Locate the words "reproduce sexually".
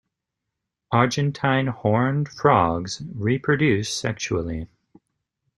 3.13-4.67